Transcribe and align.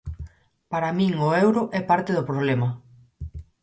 Para 0.71 0.95
min 0.97 1.11
o 1.27 1.29
euro 1.45 1.61
é 1.79 1.81
parte 1.91 2.11
do 2.17 2.27
problema. 2.29 2.67